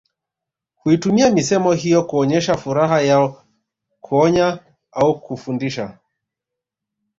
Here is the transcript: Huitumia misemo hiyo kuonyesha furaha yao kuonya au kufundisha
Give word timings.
Huitumia 0.75 1.29
misemo 1.31 1.73
hiyo 1.73 2.03
kuonyesha 2.03 2.57
furaha 2.57 3.01
yao 3.01 3.43
kuonya 4.01 4.59
au 4.91 5.19
kufundisha 5.19 5.97